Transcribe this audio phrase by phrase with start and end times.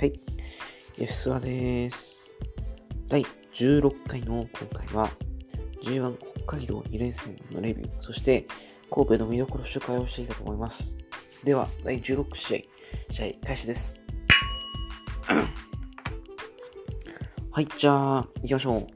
[0.00, 0.12] はい。
[0.96, 2.30] F スワです。
[3.08, 5.10] 第16回の今回は
[5.82, 8.46] G1 北海道2連戦のレビュー、そして
[8.92, 10.96] 神戸の見どころ紹介をしていたと思います。
[11.42, 12.64] では、第16試
[13.10, 13.96] 合、試合開始です。
[17.50, 18.86] はい、じゃあ、行きましょう。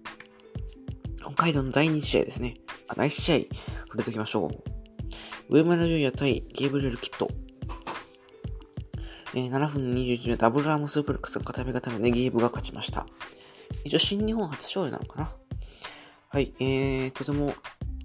[1.18, 2.54] 北海道の第2試合ですね。
[2.86, 3.38] あ、第1試合、
[3.86, 4.50] 触れておきましょう。
[5.52, 7.28] 上村優也対ゲーブリエル・キット。
[9.34, 13.06] えー7分21秒ダブルアームスープレックスの片目固めでゲーブが勝ちました。
[13.84, 15.34] 一応新日本初勝利なのかな
[16.28, 17.54] はい、えー、とても、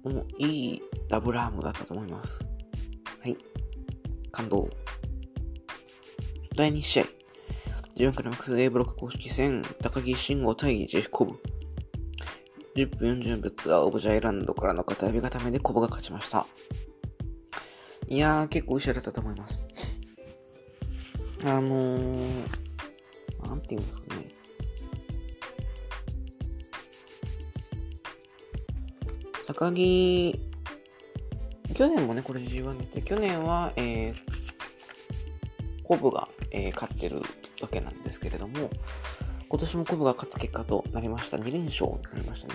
[0.04, 2.44] もいいダブルアームだったと思います。
[3.22, 3.36] はい、
[4.30, 4.68] 感動。
[6.56, 7.04] 第2試合。
[7.96, 11.38] 14クラマックス A ブロック公式戦、高木慎吾対ジェフコブ。
[12.76, 16.46] 10分40秒ツアーオブジャイランドからの片指固めでコブが勝ちました。
[18.06, 19.62] いやー、結構後ろだったと思います。
[21.44, 22.48] あのー、
[23.46, 24.34] なんて言うんですかね。
[29.46, 30.40] 高木、
[31.74, 34.14] 去年もね、これ G1 出て、去年は、えー、
[35.84, 37.22] コブが、えー勝ってる
[37.60, 38.68] わけなんですけれども、
[39.48, 41.36] 今年もコブが勝つ結果となりました。
[41.36, 42.54] 2連勝になりましたね。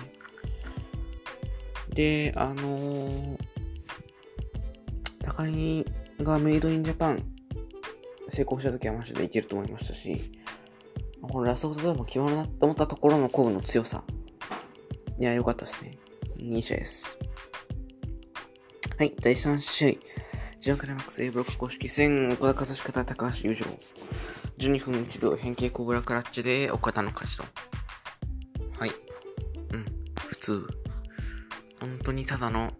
[1.90, 3.38] で、あのー、
[5.22, 5.86] 高木
[6.22, 7.33] がメイドインジャパン
[8.34, 10.32] 成功した時はマジでいけると思いましたし、
[11.22, 14.04] このラストオブザも決まるなと思ったところのコブの強さ。
[15.20, 15.98] いや、良かったですね。
[16.38, 17.16] いい試合です。
[18.98, 19.92] はい、第3試合。
[20.60, 23.70] ジャンクライマックス A ブロック公式戦、岡田和親対高橋優勝。
[24.58, 27.44] 12分1秒変形コブラクラッチで岡田の勝ちと。
[28.80, 28.92] はい。
[29.74, 30.68] うん、普通。
[31.80, 32.72] 本当にただの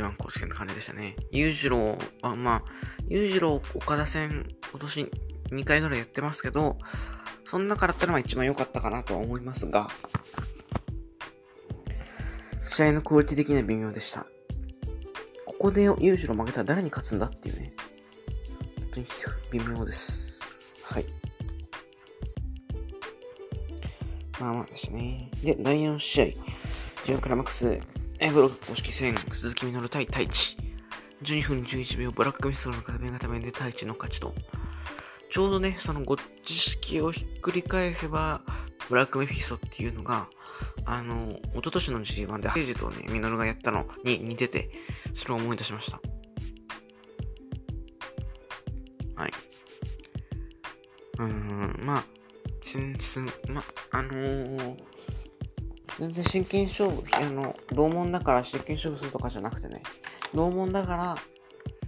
[0.00, 1.16] G1 公式戦って感じでしたね。
[1.30, 2.62] 裕次郎は、まあ、
[3.08, 5.10] 裕次郎岡田戦今年
[5.50, 6.78] 2回ぐらいやってますけど、
[7.44, 9.88] その中だったらまあ一番良かったかなとは思いますが、
[12.64, 14.26] 試合のクオリティ的には微妙でした。
[15.46, 17.72] ここで裕次郎負けたら誰に勝つんだっていうね。
[18.78, 19.06] 本当に
[19.52, 20.40] 微妙です。
[20.82, 21.04] はい。
[24.38, 25.30] まあまあでしたね。
[25.42, 26.26] で、第4試合。
[27.06, 27.78] ジュンクラマックス、
[28.18, 30.56] エブロ公式戦、鈴木みのる対太一。
[31.22, 34.34] 12分11秒、ブラックミストの片目固めで太一の勝ちと。
[35.30, 38.40] ちょうどね、そのご知識をひっくり返せば、
[38.88, 40.28] ブラックメフィストっていうのが、
[40.86, 44.70] あの、一昨年の G1 で、ハイジとね、ミノルがやったのに似てて、
[45.14, 46.00] それを思い出しました。
[49.14, 49.32] はい。
[51.18, 51.26] うー
[51.82, 52.04] ん、まあ、
[52.62, 53.60] 全然、ま
[53.90, 54.95] あ、あのー、
[55.98, 59.82] 全然真剣勝負、あの、同門だから真剣勝負するとかじゃなくてね、
[60.34, 61.16] 同門だから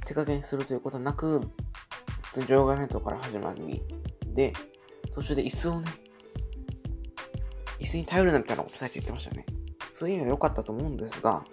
[0.06, 1.40] 手加減するということはなく、
[2.22, 3.82] 普通に場外ネットから始まり、
[4.34, 4.52] で、
[5.14, 5.90] 途中で椅子をね、
[7.78, 9.46] 椅子に頼るなみたいなこと最初言ってましたよね。
[9.92, 11.44] そういう意味は良かったと思うんですが、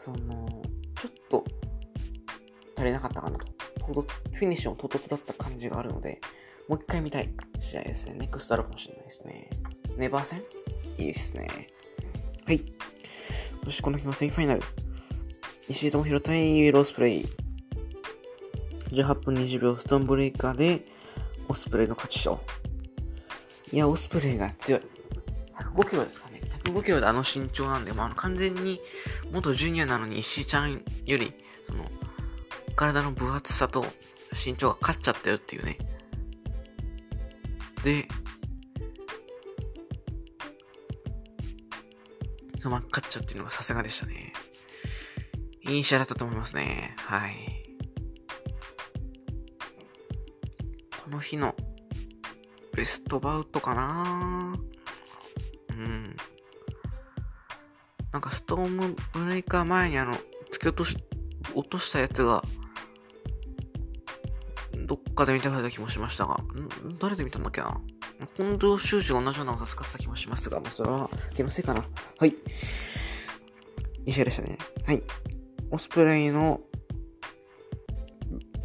[0.00, 0.46] その、
[1.00, 1.44] ちょっと
[2.76, 3.38] 足りなかったかな。
[3.94, 6.20] とフィニッシュも唐突だった感じがあるので、
[6.68, 8.14] もう一回見たい試合ですね。
[8.14, 9.50] ネクストあるかもしれないですね。
[9.98, 10.42] ネバー戦？
[10.96, 11.68] いいですね。
[12.46, 12.64] はい。
[13.64, 14.62] そしてこの日のセミファイナル。
[15.68, 17.26] 石井智弘対ロースプレイ。
[18.92, 20.86] 18分20秒ストーンブレイカーで、
[21.48, 22.40] オスプレイの勝ちと。
[23.72, 24.80] いや、オスプレイが強い。
[25.58, 26.40] 105キロですかね。
[26.64, 28.80] 105キロであの身長なんで、まあ、完全に
[29.32, 30.80] 元ジュニアなのに石井ちゃんよ
[31.18, 31.34] り、
[31.66, 31.84] その、
[32.76, 33.84] 体の分厚さと
[34.32, 35.76] 身長が勝っちゃったよっていうね。
[37.82, 38.08] で、
[42.64, 44.32] まあ、勝っちゃっていうのがさすがでしたね。
[45.62, 46.94] いい試合だったと思いますね。
[46.98, 47.34] はい。
[51.04, 51.54] この日の
[52.74, 54.58] ベストバウトかな
[55.70, 56.16] うん。
[58.12, 60.14] なんかストームブレイカー前にあの、
[60.52, 60.96] 突き落とし、
[61.54, 62.42] 落としたやつが、
[64.86, 66.98] どっかで見たかった気もしましたが、ん？
[66.98, 67.80] 誰で見たんだっけな？
[68.34, 71.84] 近藤修士が同じような技使ってた気もしますが、まあ、それは気のせいかな。
[72.18, 72.30] はい。
[72.30, 72.34] い
[74.06, 74.58] い試合でしたね。
[74.86, 75.02] はい。
[75.70, 76.60] オスプレイの、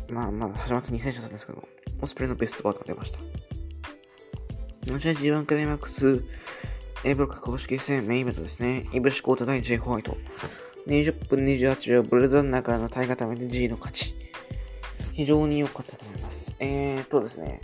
[0.10, 1.64] まあまあ、始まった2選手だったんですけど、
[2.02, 3.20] オスプレイのベストバウトが出ました。
[3.20, 6.24] こちら G1 クライマックス
[7.06, 8.88] A ブロック公式戦メインイベントですね。
[8.94, 10.18] イブシコート対 J ホワイト。
[10.88, 14.16] 20分28秒、ブルドンナーからの対固めで G の勝ち。
[15.12, 16.56] 非常に良かったと思います。
[16.60, 17.62] えーとですね、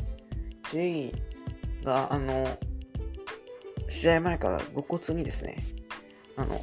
[0.72, 1.14] J
[1.84, 2.60] が、あの、
[3.88, 5.64] 試合前から露骨にですね、
[6.40, 6.62] あの、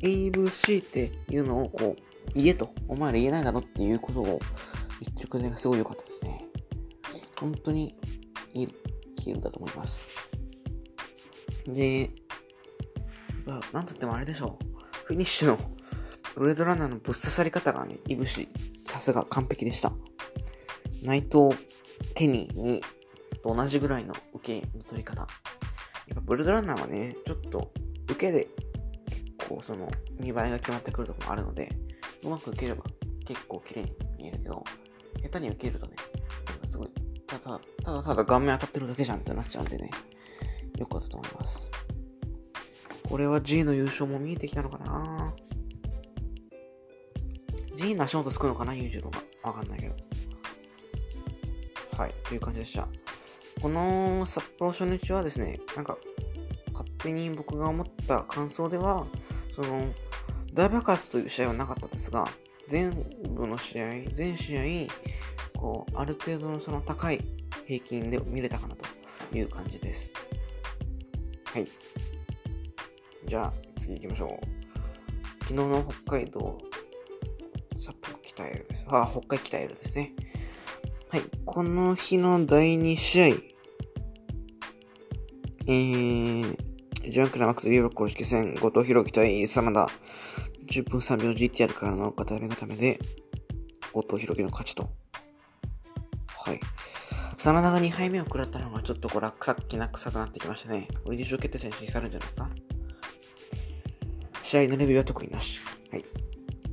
[0.00, 6.46] ABC っていうのをこう、言えと、お前ら言えないだろっていうことを言ってるくらいがすごい良かったですね。
[7.38, 7.94] 本当に
[8.54, 8.68] いい
[9.18, 10.02] ヒーだと思います。
[11.66, 12.10] で、
[13.44, 14.64] まあ、なんとってもあれでしょう。
[15.04, 15.58] フィニッシュの
[16.34, 18.48] ブレードランナーのぶっ刺さり方がね、いぶし、
[18.86, 19.92] さすが完璧でした。
[21.02, 21.54] 内藤、
[22.14, 22.82] ケニーに、
[23.42, 25.20] と同じぐらいの受けの取り方。
[25.20, 27.72] やっぱブレードランナーはね、ちょっと
[28.04, 28.48] 受けで
[29.38, 31.70] 結構その見栄えが決まってくるところもあるので、
[32.24, 32.84] うまく受ければ
[33.26, 34.64] 結構綺麗に見えるけど、
[35.22, 35.94] 下手に受けるとね、
[36.48, 36.88] なんかすごい、
[37.26, 39.90] ただただただ顔面当たってるだけじゃんってなっちゃうんでね、
[40.78, 41.70] よかったと思います。
[43.08, 45.34] これは G の優勝も見えてきたのかな
[47.76, 48.74] ？G の足元つくのかな？
[48.74, 49.22] 裕次郎が。
[49.42, 49.94] わかんないけど。
[51.98, 52.88] はい、という感じでした。
[53.60, 55.98] この札幌初日はですね、なんか、
[57.02, 59.06] 手に僕が思った感想では、
[59.54, 59.92] その、
[60.54, 62.26] 大爆発という試合はなかったですが、
[62.68, 62.90] 全
[63.30, 67.24] 部の試合、全試合、こう、ある程度のその高い
[67.66, 70.12] 平均で見れたかなという感じです。
[71.44, 71.68] はい。
[73.26, 74.62] じゃあ、次行きましょう。
[75.44, 76.58] 昨日の北海道、
[77.78, 78.86] 札幌北エルです。
[78.88, 80.12] あ、北海北エルですね。
[81.10, 81.22] はい。
[81.44, 86.71] この日の第2試合、えー、
[87.08, 89.88] ジャンクラマックスビーバー公式戦、後藤弘樹対真田、
[90.70, 93.00] 10分3秒 GTR からの片目固めで、
[93.92, 94.88] 後藤弘樹の勝ちと。
[96.28, 96.60] はい。
[97.36, 100.86] 真田が2敗目を食らったのがちょっとこれはさっきな臭くなってきましたね。
[101.04, 102.50] これ優勝決定戦にさるんじゃないですか
[104.44, 105.58] 試合のレビューは特になし。
[105.90, 106.04] はい。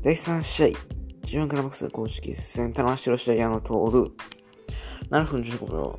[0.03, 0.67] 第3試合、
[1.25, 3.71] G1 クラマックス公式戦、棚橋宏矢野徹、
[5.09, 5.97] 7分15秒、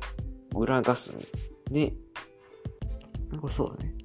[0.55, 1.11] 裏ガス
[1.69, 1.91] で、
[3.41, 4.00] これそうだね。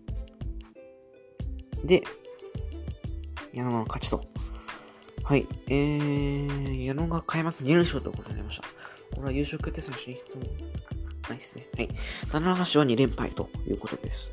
[1.87, 2.03] で、
[3.53, 4.23] 矢野の勝ちと。
[5.23, 5.47] はい。
[5.69, 8.65] えー、矢野が開幕2連勝ということになりました。
[9.15, 10.45] これは優勝決定戦進出も
[11.29, 11.67] ないですね。
[11.77, 11.89] はい。
[12.33, 14.31] 七橋は2連敗ということです。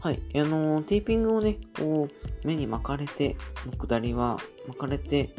[0.00, 0.20] はい。
[0.34, 3.36] あのー、テーピングをね、こう、目に巻かれて、
[3.66, 5.34] の下りは巻かれて、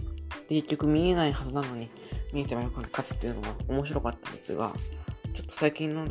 [0.48, 1.90] で、結局見えないはずなのに、
[2.34, 4.74] 見えてもよく勝つっていうのが面白かったんですが、
[5.34, 6.08] ちょっと最近の、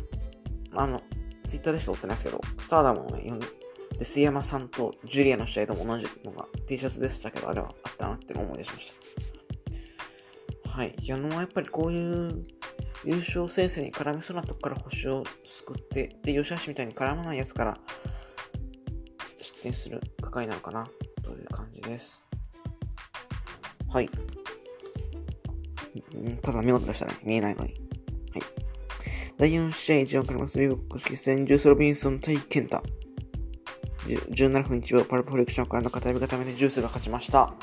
[0.73, 1.01] あの、
[1.47, 3.47] ツイッターでしか追ってないですけど、スターダムをね、読んで、
[4.03, 8.93] 杉山さんとジュリアの試合でも同じのが T シャツでしたけど、あれはあったなって思い出しまし
[10.63, 10.69] た。
[10.69, 10.95] はい。
[11.01, 12.43] 矢野はやっぱりこういう
[13.03, 17.77] 優勝戦線に絡みそうなとこから星を救って、で、吉橋みたいに絡まないやつから
[19.39, 20.87] 失点する係なのかな
[21.23, 22.25] という感じです。
[23.89, 24.09] はい。
[26.41, 27.13] ただ見事でしたね。
[27.23, 27.73] 見えないのに。
[27.73, 27.77] は
[28.39, 28.41] い。
[29.37, 30.57] 第4試合、1番からます。
[30.57, 32.81] ビブ公式戦、ジュース・ロビンソン対ケンタ。
[34.07, 37.53] 17分1秒パルプフレクションからの片指固めでジュースが勝ちました。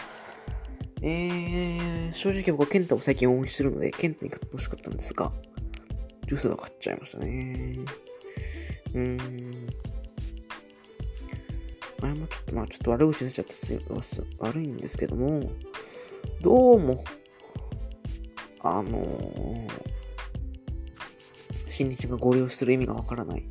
[1.00, 5.32] えー、正直僕はケンタを最近応援してるので、ケンタに勝ってほしかったんですが、
[6.26, 7.78] ジュースが勝っちゃいましたね。
[8.94, 9.68] うーん。
[12.00, 13.54] 前もちょっと、まあちょっと悪口になっちゃって
[14.38, 15.50] 悪いんですけども、
[16.40, 17.04] どうも、
[18.60, 19.68] あのー、
[21.68, 23.46] 新日が合流する意味がわからない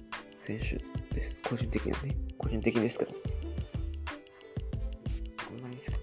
[0.48, 0.78] 選手
[1.14, 1.42] です。
[1.44, 2.16] 個人的にはね。
[2.38, 3.12] 個人的ですけど。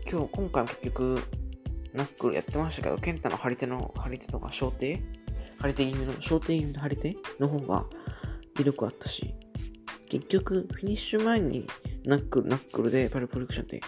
[0.06, 1.18] 今日、今回も結局、
[1.94, 5.02] ナックルやってましたけど、ケンタの張り手の、張り手とか、小手？
[5.58, 7.16] 張り手気味の、小手気味の張り手？
[7.40, 7.86] の方が
[8.60, 9.34] 威力あったし、
[10.10, 11.66] 結局、フィニッシュ前に
[12.04, 13.80] ナックル、ナックルでパルプリクションって、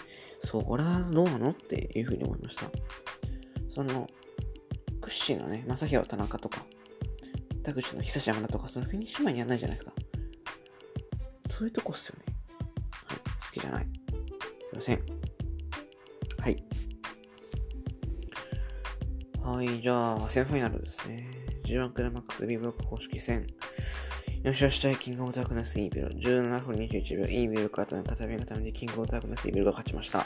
[0.43, 2.71] それはどうなのっていうふうに思いました。
[3.69, 4.09] その、
[5.03, 6.65] 屈指のね、正宏田中とか、
[7.63, 9.93] 田口の久し山田とか、そのフィニッシュ前にやんないじゃないですか。
[11.49, 12.35] そういうとこっすよね。
[13.07, 13.85] はい、好きじゃない。
[13.85, 15.01] すいません。
[16.39, 16.65] はい。
[19.43, 21.31] はい、じゃあ、センファイナルですね。
[21.65, 23.47] G1 クラマックス B ブロック公式戦。
[24.45, 26.09] 吉し対キングオブダークネスイービル。
[26.11, 30.25] 17分21秒、イービルからの片目がためにキングオブダークネスイービルが勝ちました。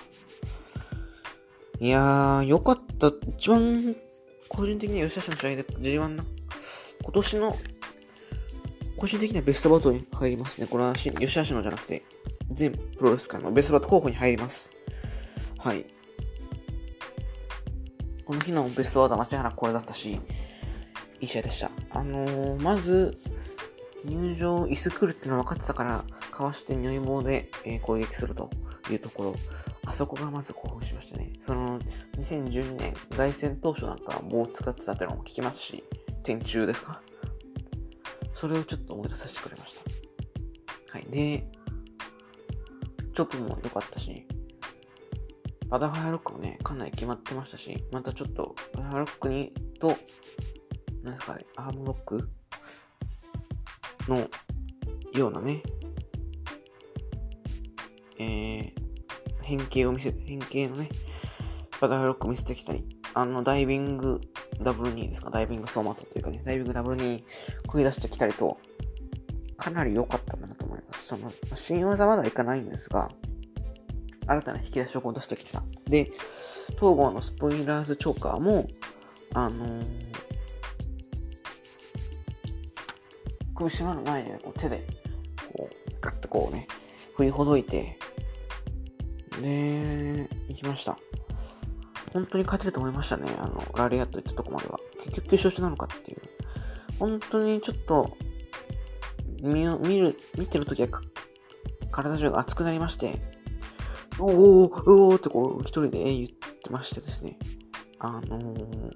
[1.79, 3.11] いやー、よかった。
[3.35, 3.97] 一番、
[4.49, 6.25] 個人的には吉橋の試合で G1 の、
[7.03, 7.57] 今年の、
[9.01, 10.67] 個人的にはベストバトルに入りますね。
[10.67, 12.03] これは吉橋のじゃなくて、
[12.51, 14.71] 全プロレス界のベストバトル候補に入ります。
[15.57, 15.87] はい。
[18.27, 20.21] この日のベストワードは間違いなくこれだったし、
[21.19, 21.71] いい試合でした。
[21.89, 23.19] あのー、まず、
[24.05, 28.51] 入場、椅子来るっていうのは分かってたから、かわして如意棒で、えー、攻撃すると
[28.91, 29.35] いうところ、
[29.87, 31.33] あそこがまず興奮しましたね。
[31.41, 31.81] その、
[32.19, 35.83] 2012年、凱旋当初なんか棒を使ってたっていうのも聞きますし、
[36.23, 37.01] 天中ですか？
[38.41, 39.83] それをちょっと思い出させてくれました。
[40.95, 41.05] はい。
[41.11, 41.47] で、
[43.13, 44.27] チョップも良かったし、
[45.69, 49.89] バタフライロックもね、かなり決まってましたし、またちょっと、バタフライロックに、と、
[51.03, 52.31] なんですかね、アームロック？
[54.09, 54.27] の
[55.13, 55.63] ようなね、
[58.19, 58.73] えー、
[59.43, 60.89] 変形を見せ、変形のね、
[61.79, 64.23] バタフライロックを見せてきたり、あの、ダイビング
[64.63, 67.23] ダブル2ですか、ダイビングソーマットというかね、ダイビングダブル2
[67.67, 68.59] 繰り出してきたりと、
[69.57, 71.07] かなり良かったかなと思います。
[71.07, 73.11] その、新技まだいかないんですが、
[74.27, 75.63] 新たな引き出しを出してきてた。
[75.87, 76.13] で、
[76.79, 78.69] 東郷のスポイラーズチョーカーも、
[79.35, 79.85] あのー、
[83.55, 84.87] 首絞まる前で、こう手で、
[85.53, 86.67] こう、ガッとこうね、
[87.17, 87.99] 振りほどいて、
[89.43, 90.99] で、行きました。
[92.13, 93.29] 本当に勝てると思いましたね。
[93.39, 94.79] あの、ラリアット行ったとこまでは。
[95.05, 96.21] 結局優勝しなのかっていう。
[96.99, 98.17] 本当にちょっと、
[99.43, 100.89] 見見る、見てるときは
[101.91, 103.21] 体中が熱くなりまして、
[104.19, 106.29] おおおおってこう、一人で言っ
[106.63, 107.39] てましてですね。
[107.99, 108.95] あのー、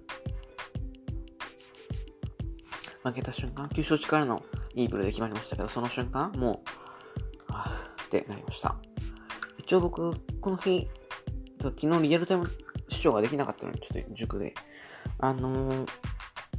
[3.03, 4.43] 負けた瞬間、9勝力の
[4.75, 6.63] イーブルで決まりましたけど、その瞬間、も
[7.49, 8.77] う、はぁってなりました。
[9.59, 10.89] 一応僕、この日、
[11.63, 12.51] 昨日リアルタイム
[13.05, 14.55] 視聴ができなかったので、ちょっと塾で。
[15.19, 15.87] あのー、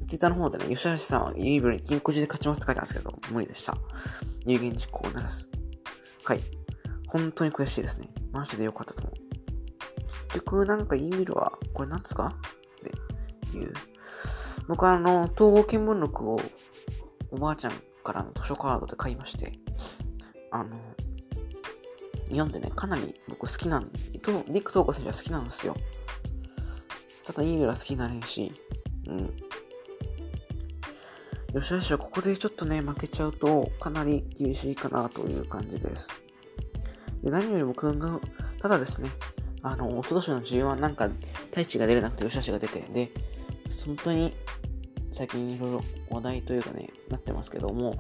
[0.07, 3.75] ツイッターの方でね、吉橋さんはイーブルに金庫時で勝ちますって書いてあるんですけど、無理でした。
[4.45, 5.49] 有言実行ならず。
[6.23, 6.41] はい。
[7.07, 8.09] 本当に悔しいですね。
[8.31, 9.13] マジで良かったと思う。
[10.27, 12.27] 結局、なんかイーブルは、これなんですか？
[12.27, 13.73] っていう。
[14.67, 16.39] 僕はあの、統合見聞録を
[17.31, 17.71] おばあちゃん
[18.03, 19.53] からの図書カードで買いまして、
[20.51, 20.77] あの、
[22.29, 23.89] 読んでね、かなり僕好きなん、
[24.21, 25.75] と、リク・トーコ選手は好きなんですよ。
[27.25, 28.51] ただ、イーグルは好きになれんし、
[29.07, 29.33] うん。
[31.59, 36.09] 吉橋はここでちょっとね、負けちゃうと、かなり厳しいかなという感じです。
[37.23, 38.19] で、何よりもくんが、
[38.61, 39.09] ただですね、
[39.63, 41.09] あの、おととしの G1 なんか、
[41.49, 43.11] 太一が出れなくて吉橋が出て、で、
[43.85, 44.35] 本当に、
[45.11, 47.97] 最近いろいろ話題というかね、なってますけども、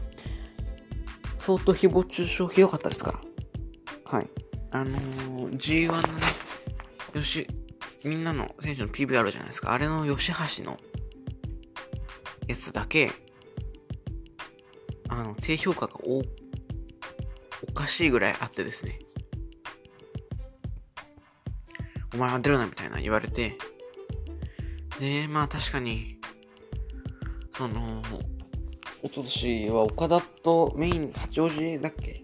[1.37, 3.19] 相当誹謗中傷ひどかったですから。
[4.17, 4.29] はい。
[4.71, 6.33] あのー、G1 のね、
[7.13, 7.47] よし、
[8.05, 9.73] みんなの選手の PV あるじゃないですか。
[9.73, 10.77] あれの吉橋の
[12.47, 13.11] やつだけ、
[15.09, 16.19] あの、低評価がお、
[17.67, 18.99] おかしいぐらいあってですね。
[22.13, 23.57] お前は出るなみたいな言われて、
[24.99, 26.19] で、まあ確かに、
[27.57, 28.03] その、
[29.03, 32.23] おととしは岡田とメイン、八王子だっけ？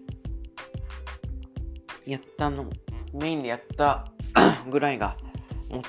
[2.06, 2.70] やったの、
[3.12, 4.12] メインでやった
[4.70, 5.16] ぐらいが、
[5.72, 5.82] も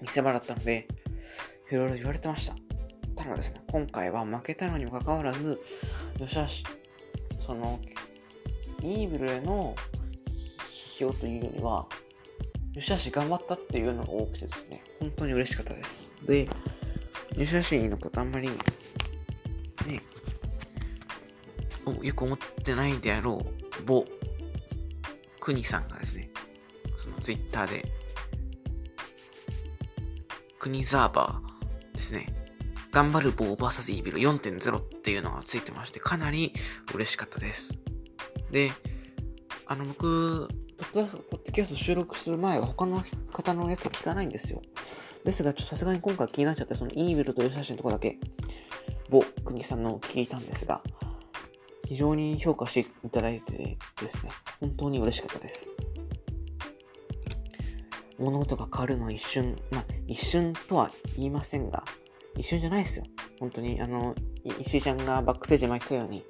[0.00, 0.88] 見せ場だったので、
[1.70, 2.54] いろいろ言われてました。
[3.16, 5.60] ただですね、今回は負けたのにもかかわらず、
[6.18, 6.64] よしあし、
[7.46, 7.80] その、
[8.82, 9.74] イーブルへの
[10.96, 11.86] 批評というよりは、
[12.74, 16.10] よしあし頑張ったっていうのが多くてですね、本当に嬉しかったです。
[16.26, 16.48] で、
[17.36, 18.54] よしあしのことあんまり、ね、
[22.02, 24.04] よく思ってないであろう、某、
[25.40, 26.30] 国さんがですね、
[26.96, 28.03] そのツイッターで、
[30.64, 32.26] 国ザーバーですね、
[32.90, 36.54] 頑張る棒 VS イービル4.0っていうのがついてまして、かなり
[36.94, 37.78] 嬉しかったです。
[38.50, 38.72] で、
[39.66, 40.48] あの、僕、
[40.94, 41.06] ポッ
[41.44, 44.62] ドキャスト収録する前は他の方のやつ聞かないんですよ。
[45.22, 48.18] ですが、ちょっとさすがに今回気になっちゃって、そのイービルという写真のとこだけ、
[49.10, 50.80] 某国さんの聞いたんですが、
[51.86, 54.30] 非常に評価していただいてですね、
[54.60, 55.70] 本当に嬉しかったです。
[58.18, 61.84] 物事が変わるの一瞬、まあ、一瞬とは言いませんが、
[62.36, 63.04] 一瞬じゃないですよ。
[63.40, 64.14] 本当に、あの、
[64.60, 66.24] 石井ちゃんがバックステージ巻いてたように、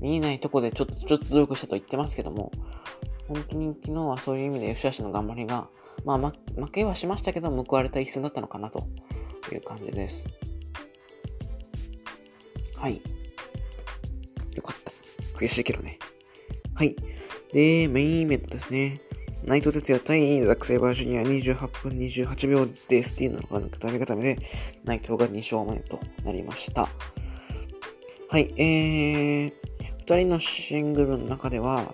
[0.00, 2.50] 見えないとこでちょっと、ちょっと努力したと言ってますけども、
[3.28, 5.68] 本当に昨日はそういう意味で吉橋の頑張りが、
[6.04, 8.86] まあ、負けはしましたけど、報われた一戦だったのかなと
[9.52, 10.24] いう感じです。
[12.76, 13.00] はい。
[14.54, 14.92] よかった。
[15.38, 15.98] 悔しいけどね。
[16.74, 16.94] はい。
[17.52, 19.00] で、メインイベントですね。
[19.44, 24.38] 内藤哲也対ザック・セイバージュニア28分28秒ですっていうのがダメ固めで、
[24.84, 26.88] 内藤が2勝目となりました。
[28.30, 29.52] はい、えー、
[30.06, 31.92] 2人のシングルの中では、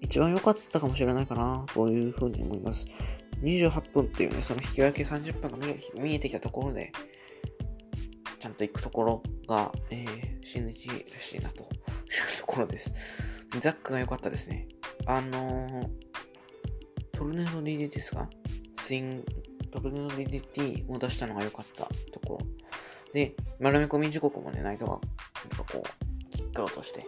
[0.00, 2.86] 一番良かったかもしれないかな、というふうに思います。
[3.42, 6.90] 28分っていうね、その引き分け30分が見えてきたところで、
[8.40, 11.68] ちゃんと行くところが、えー、新日らしいなという
[12.40, 12.94] ところです。
[13.60, 14.68] ザックが良かったですね。
[15.04, 16.11] あのー、
[17.12, 18.28] トルネード DDT ですか
[18.86, 19.24] スイン、
[19.70, 22.46] トルネード DDT を出したのが良かったところ。
[23.12, 27.06] で、丸め込み時刻もね、ナイトが、なんかこう、キックアウトして、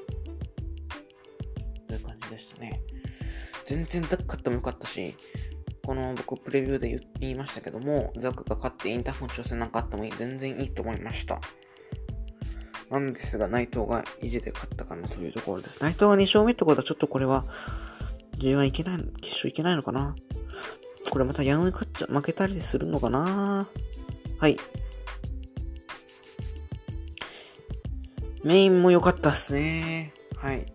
[1.88, 2.80] という感じでしたね。
[3.66, 5.14] 全然ダック勝っても良かったし、
[5.84, 11.40] この僕プレビューで言いましたけども、ザックが勝ってインターホン挑戦なんかあってもいい全然いいと思いました。
[12.90, 15.82] なんですが、内藤が意地で勝ったかなというところです。
[15.82, 17.44] 内藤が2勝目ってことはちょっとこれは
[18.38, 20.14] G1 いけない、決勝いけないのかな？
[21.10, 23.68] これまたヤンウェ勝っちゃ、負けたりするのかな？
[24.38, 24.56] はい。
[28.42, 30.12] メインも良かったっすね。
[30.36, 30.66] はい。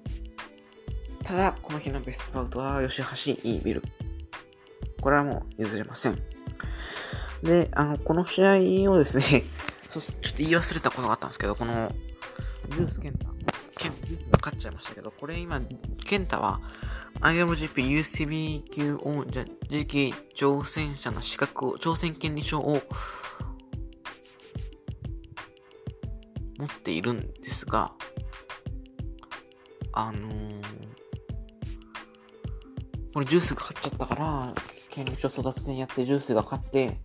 [1.24, 3.84] ただ、この日のベストバウトは、吉橋イービル。
[5.02, 6.20] これはもう譲れません。
[7.44, 8.44] で、あの、この試
[8.86, 9.44] 合をですね
[9.90, 11.94] そうちょっと言い忘れたことがあったんですけど、この、
[12.70, 13.28] ジュースケンタ、
[13.78, 13.94] ケン
[14.42, 15.62] 勝っちゃいましたけど、これ今、
[16.06, 16.60] ケンタは、
[17.22, 22.82] IWGP UCB 級王者次期挑戦者の資格を、挑戦権利書を
[26.58, 27.92] 持っているんですが、
[29.94, 30.62] あのー、
[33.14, 34.54] これジュースが勝っちゃったから、
[34.90, 37.00] 権利書争奪戦やってジュースが勝って、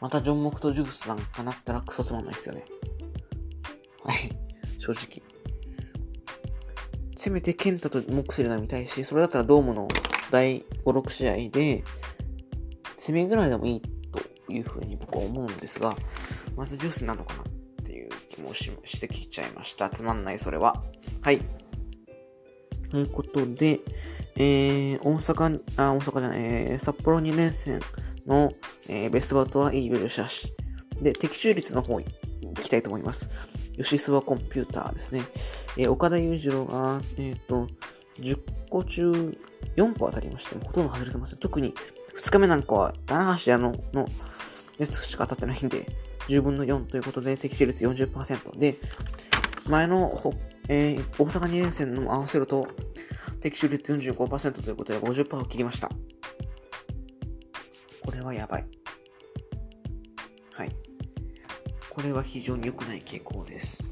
[0.00, 2.64] またジョン・モクとジュースなんかなったらクソつまんないですよね。
[4.04, 4.30] はい。
[4.78, 5.27] 正直。
[7.28, 9.86] せめてケンタとモクセルが見たいし、それだったらドームの
[10.30, 11.84] 第5、6試合で、
[12.96, 15.94] 攻めぐらいでもいいというふうに僕は思うんですが、
[16.56, 17.44] まずジュースなのかなっ
[17.84, 19.90] ていう気もししてきちゃいました。
[19.90, 20.82] つまんない、それは。
[21.20, 21.40] はい。
[22.90, 23.80] ということで、
[24.36, 27.80] えー、大阪、あ、大阪じゃない、えー、札幌2連戦
[28.26, 28.52] の、
[28.88, 30.54] えー、ベストバットはイーグルシャシ。
[31.02, 32.06] で、的中率の方行
[32.62, 33.28] きたいと思います。
[33.78, 35.22] 吉諏訪コンピューターですね。
[35.76, 37.68] えー、岡田裕次郎が、えっ、ー、と、
[38.18, 39.12] 10個中
[39.76, 41.72] 4個当たりまして、ほとんど外れてます特に
[42.16, 44.08] 2日目なんかは、棚橋屋のの
[44.78, 45.86] やつしか当たってないんで、
[46.28, 48.76] 10分の4ということで、適正率40%で、
[49.66, 50.34] 前のほ、
[50.68, 52.66] えー、大阪2連戦の合わせると、
[53.40, 55.88] 適正率45%ということで50%を切りました。
[58.04, 58.58] これはやば。
[58.58, 58.77] い。
[61.98, 63.82] これは非常に良くない傾向です。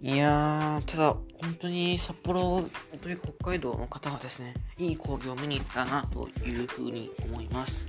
[0.00, 2.62] いやー、ただ、本当に札幌
[3.00, 7.84] というか北海道の方はですね、いい工業を見に行ったなというふうに思います。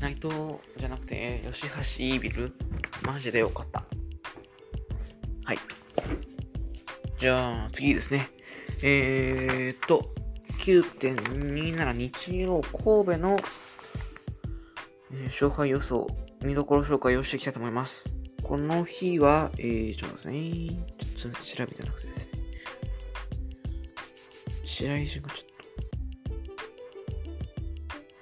[0.00, 1.68] 内藤じゃなくて、吉
[2.16, 2.54] 橋ビル、
[3.06, 3.84] マジで良かった。
[5.44, 5.58] はい。
[7.20, 8.30] じゃあ、次ですね。
[8.82, 10.14] えーっと、
[10.60, 13.36] 9.27日曜神戸の、
[15.12, 16.06] えー、勝敗予想
[16.42, 18.04] 見どころ紹介をしていきたいと思います。
[18.42, 20.40] この日は、えー、ちょっとですね。
[21.16, 22.32] ちょっと調べてなくてですね。
[24.64, 25.46] 試合順がちょっ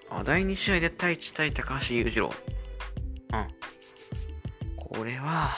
[0.09, 0.16] と。
[0.16, 2.31] あ、第2試合で対1対高橋裕次郎。
[3.33, 3.46] うん。
[4.76, 5.57] これは、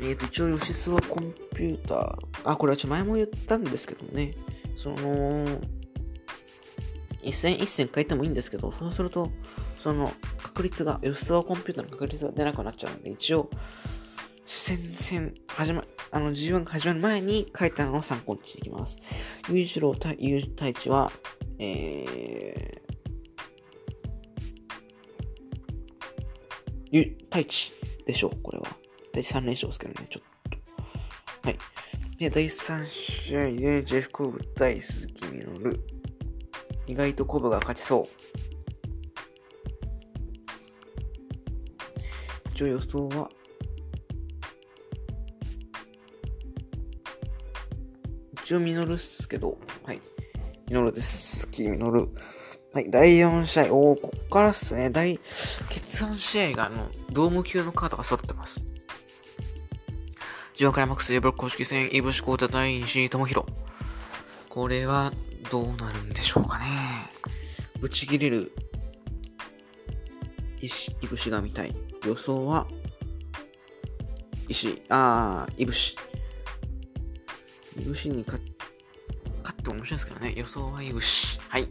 [0.00, 2.18] えっ、ー、と、一応、吉諏訪コンピューター。
[2.44, 4.34] あ、これはちょっと前も言ったんですけどね。
[4.76, 5.46] その、
[7.24, 9.30] 一戦一戦変えてもいいんですけど、そうすると、
[9.76, 13.50] その確率が、吉沢コンピューターの確率が出なくなっちゃうんで、一応、
[14.46, 18.98] 戦線、始ま、あの、G1 が始まる前に書いたのを参考にしていきます。
[19.48, 21.10] 裕次郎対裕太一は、
[21.58, 22.84] えー、
[26.90, 27.72] ゆ、太一
[28.06, 28.66] でしょう、これは。
[29.12, 30.22] 第3連勝ですけどね、ちょっ
[31.42, 31.48] と。
[31.48, 31.58] はい。
[32.18, 35.93] で、第3試合で、ジェフコブ対鈴木みのる。
[36.86, 38.04] 意外とコブが勝ちそう。
[42.54, 43.28] 一応予想は、
[48.44, 50.00] 一応ミノルっすけど、はい。
[50.68, 51.40] ミノルです。
[51.40, 52.08] スキーミノル。
[52.72, 53.74] はい、第4試合。
[53.74, 54.90] おー、こっからっすね。
[54.90, 55.18] 第、
[55.68, 58.64] 決算試合が、あの、ドーム級のカードが揃ってます。
[60.54, 63.46] ジオクライマックス A ブロック公式戦、イブシコータ対西智弘。
[64.48, 65.12] これは、
[65.50, 66.64] どうなるんでしょうかね。
[67.80, 68.52] ぶち切れる、
[70.60, 71.74] 石、いぶしが見たい。
[72.06, 72.66] 予想は、
[74.48, 75.96] 石、あー、いぶし。
[77.78, 80.34] いぶしに勝って面白いですけどね。
[80.36, 81.40] 予想はいぶし。
[81.48, 81.68] はい。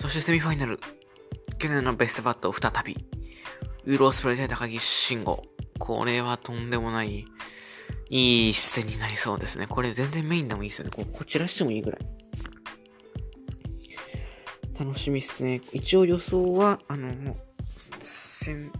[0.00, 0.80] そしてセミファイナル。
[1.58, 2.96] 去年のベストバット再び。
[3.84, 5.42] ウーロースプレイで高木慎吾。
[5.78, 7.24] これはとんでもない、
[8.10, 9.66] いい一戦になりそうですね。
[9.66, 10.90] これ全然メインでもいいですよね。
[10.94, 12.00] ここちらしてもいいぐらい。
[14.78, 15.60] 楽しみっすね。
[15.72, 17.36] 一応予想は、あの、
[18.40, 18.72] 戦、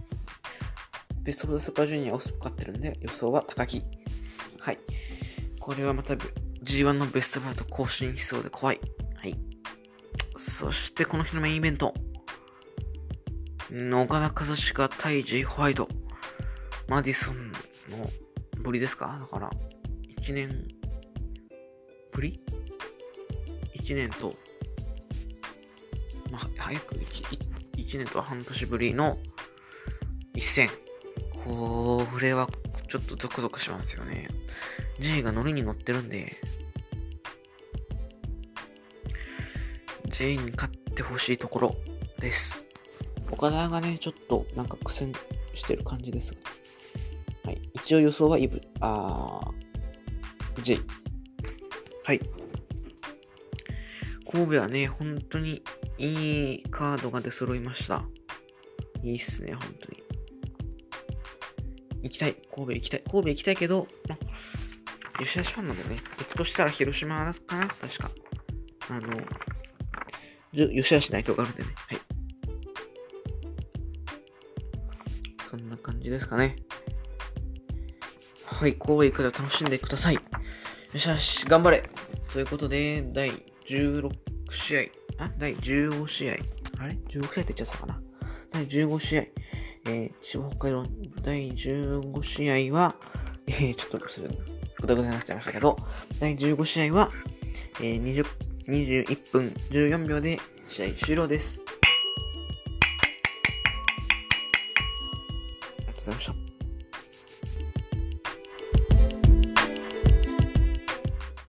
[1.23, 3.81] ベストオブザスーパージュニアを勝ってるんで、予想は高木。
[4.59, 4.79] はい。
[5.59, 6.15] これはまた
[6.63, 8.79] G1 のベストバート更新しそうで怖い。
[9.15, 9.37] はい。
[10.37, 11.93] そしてこの日のメインイベント。
[13.69, 15.87] 野田和親対 J ホワイト。
[16.87, 18.09] マディソンの
[18.61, 19.17] ぶりですか？
[19.19, 19.49] だから、
[20.21, 20.67] 1年
[22.11, 22.41] ぶり
[23.75, 24.35] ?1 年と、
[26.31, 27.39] まあ、早く 1,
[27.77, 29.17] 1年と半年ぶりの
[30.33, 30.69] 一戦。
[31.43, 32.47] これは
[32.87, 34.29] ちょっとゾクゾクしますよね。
[34.99, 36.35] J がノリに乗ってるんで、
[40.09, 41.75] J に勝ってほしいところ
[42.19, 42.63] です。
[43.31, 45.13] 岡田がね、ちょっとなんか苦戦
[45.55, 46.39] してる感じですが。
[47.83, 50.79] 一応予想はイブ、あー、J。
[52.05, 52.19] はい。
[54.31, 55.61] 神戸はね、本当に
[55.97, 58.05] いいカードが出揃いました。
[59.03, 60.03] いいっすね、本当に。
[62.03, 62.35] 行きたい。
[62.53, 63.03] 神戸行きたい。
[63.09, 68.11] 神戸行きたいけど、まあ、吉田ファンなんでね、行くとしたら広島かな確か。
[68.89, 69.09] あの、
[70.53, 71.69] 吉田市内藤があるんでね。
[71.75, 71.99] はい。
[75.49, 76.55] そんな感じですかね。
[78.61, 80.13] はい、神戸行くら楽しんでください。
[80.13, 80.21] よ
[80.95, 81.89] しよし、頑張れ
[82.31, 83.31] ということで、第
[83.67, 84.11] 16
[84.51, 84.81] 試合、
[85.17, 85.31] あ？
[85.39, 86.33] 第15試合、
[86.77, 87.99] あれ ?16 試合って言っちゃったかな
[88.51, 90.85] 第15試合、えー、千葉北海道
[91.23, 92.93] 第15試合は、
[93.47, 95.75] えー、ちょっとそれ、ぐだぐだになっちゃいましたけど、
[96.19, 97.09] 第15試合は、
[97.79, 98.23] えー、20、
[98.67, 101.63] 21分14秒で試合終了です。
[101.67, 101.71] あ
[105.79, 106.50] りがとうございました。